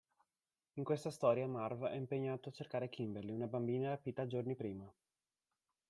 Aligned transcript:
In 0.77 0.83
questa 0.83 1.11
storia 1.11 1.45
Marv 1.45 1.85
è 1.85 1.93
impegnato 1.93 2.49
a 2.49 2.51
cercare 2.51 2.89
Kimberly, 2.89 3.33
una 3.35 3.45
bambina 3.45 3.89
rapita 3.89 4.25
giorni 4.25 4.55
prima. 4.55 4.91